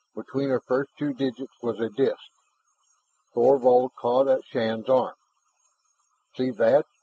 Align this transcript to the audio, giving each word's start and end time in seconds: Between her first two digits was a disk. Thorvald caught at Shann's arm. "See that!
Between 0.15 0.49
her 0.49 0.59
first 0.59 0.89
two 0.97 1.13
digits 1.13 1.53
was 1.61 1.79
a 1.79 1.87
disk. 1.87 2.17
Thorvald 3.35 3.91
caught 3.99 4.27
at 4.29 4.43
Shann's 4.43 4.89
arm. 4.89 5.13
"See 6.35 6.49
that! 6.49 6.87